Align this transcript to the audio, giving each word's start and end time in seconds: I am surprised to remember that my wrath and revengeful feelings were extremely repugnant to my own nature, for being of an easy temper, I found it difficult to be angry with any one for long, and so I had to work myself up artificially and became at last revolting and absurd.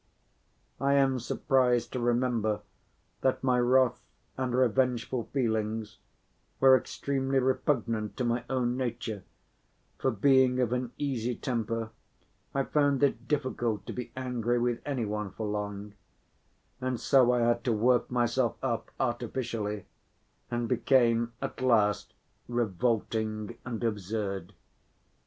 I 0.79 0.93
am 0.93 1.19
surprised 1.19 1.93
to 1.93 1.99
remember 1.99 2.61
that 3.21 3.43
my 3.43 3.59
wrath 3.59 4.01
and 4.35 4.51
revengeful 4.55 5.25
feelings 5.25 5.99
were 6.59 6.75
extremely 6.75 7.37
repugnant 7.37 8.17
to 8.17 8.23
my 8.23 8.43
own 8.49 8.75
nature, 8.75 9.23
for 9.99 10.09
being 10.09 10.59
of 10.59 10.73
an 10.73 10.91
easy 10.97 11.35
temper, 11.35 11.91
I 12.51 12.63
found 12.63 13.03
it 13.03 13.27
difficult 13.27 13.85
to 13.85 13.93
be 13.93 14.11
angry 14.17 14.57
with 14.57 14.81
any 14.87 15.05
one 15.05 15.33
for 15.33 15.45
long, 15.45 15.93
and 16.79 16.99
so 16.99 17.31
I 17.31 17.41
had 17.41 17.63
to 17.65 17.71
work 17.71 18.09
myself 18.09 18.57
up 18.63 18.89
artificially 18.99 19.85
and 20.49 20.67
became 20.67 21.33
at 21.43 21.61
last 21.61 22.15
revolting 22.47 23.55
and 23.63 23.83
absurd. 23.83 24.53